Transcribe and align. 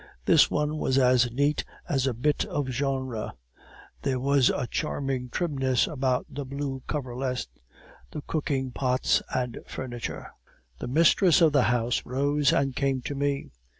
This 0.25 0.49
one 0.49 0.79
was 0.79 0.97
as 0.97 1.31
neat 1.31 1.63
as 1.87 2.07
a 2.07 2.13
bit 2.15 2.43
of 2.45 2.69
genre; 2.69 3.35
there 4.01 4.19
was 4.19 4.49
a 4.49 4.65
charming 4.65 5.29
trimness 5.29 5.85
about 5.85 6.25
the 6.27 6.43
blue 6.43 6.81
coverlet, 6.87 7.45
the 8.09 8.23
cooking 8.23 8.71
pots 8.71 9.21
and 9.31 9.59
furniture. 9.67 10.31
The 10.79 10.87
mistress 10.87 11.39
of 11.39 11.53
the 11.53 11.65
house 11.69 12.03
rose 12.03 12.51
and 12.51 12.75
came 12.75 13.01
to 13.03 13.13
me. 13.13 13.51